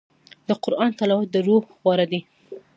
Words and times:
د 0.47 0.49
قرآن 0.63 0.91
تلاوت 0.99 1.29
د 1.31 1.37
روح 1.47 1.63
خواړه 1.75 2.05
دي. 2.11 2.19